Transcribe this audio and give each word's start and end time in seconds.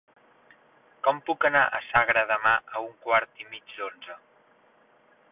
Com 1.07 1.19
puc 1.25 1.43
anar 1.49 1.61
a 1.65 1.81
Sagra 1.89 2.23
demà 2.31 2.53
a 2.79 2.81
un 2.85 2.95
quart 3.03 3.43
i 3.43 3.45
mig 3.51 3.75
d'onze? 3.75 4.17